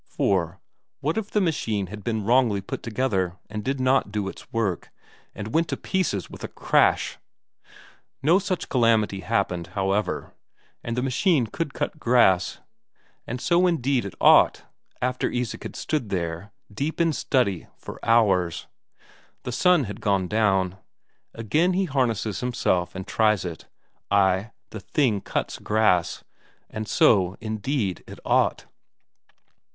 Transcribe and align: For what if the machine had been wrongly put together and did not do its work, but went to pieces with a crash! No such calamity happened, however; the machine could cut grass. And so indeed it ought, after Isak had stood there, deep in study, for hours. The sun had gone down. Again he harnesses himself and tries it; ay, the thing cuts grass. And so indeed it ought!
For 0.07 0.59
what 0.99 1.15
if 1.15 1.29
the 1.29 1.39
machine 1.39 1.85
had 1.85 2.03
been 2.03 2.23
wrongly 2.25 2.59
put 2.59 2.81
together 2.81 3.37
and 3.51 3.63
did 3.63 3.79
not 3.79 4.11
do 4.11 4.27
its 4.27 4.51
work, 4.51 4.89
but 5.35 5.49
went 5.49 5.67
to 5.67 5.77
pieces 5.77 6.27
with 6.27 6.43
a 6.43 6.47
crash! 6.47 7.19
No 8.23 8.39
such 8.39 8.67
calamity 8.67 9.19
happened, 9.19 9.67
however; 9.77 10.33
the 10.83 11.03
machine 11.03 11.45
could 11.45 11.75
cut 11.75 11.99
grass. 11.99 12.61
And 13.27 13.39
so 13.39 13.67
indeed 13.67 14.03
it 14.03 14.15
ought, 14.19 14.63
after 15.03 15.29
Isak 15.29 15.61
had 15.61 15.75
stood 15.75 16.09
there, 16.09 16.51
deep 16.73 16.99
in 16.99 17.13
study, 17.13 17.67
for 17.77 18.03
hours. 18.03 18.65
The 19.43 19.51
sun 19.51 19.83
had 19.83 20.01
gone 20.01 20.27
down. 20.27 20.79
Again 21.35 21.73
he 21.73 21.85
harnesses 21.85 22.39
himself 22.39 22.95
and 22.95 23.05
tries 23.05 23.45
it; 23.45 23.67
ay, 24.09 24.49
the 24.71 24.79
thing 24.79 25.21
cuts 25.21 25.59
grass. 25.59 26.23
And 26.71 26.87
so 26.87 27.37
indeed 27.39 28.03
it 28.07 28.17
ought! 28.25 28.65